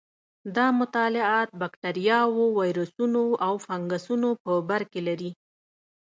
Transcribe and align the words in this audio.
دا 0.55 0.67
مطالعات 0.79 1.49
بکټریاوو، 1.61 2.45
ویروسونو 2.59 3.23
او 3.45 3.53
فنګسونو 3.65 4.29
په 4.43 4.51
برکې 4.69 5.01
لري. 5.07 5.31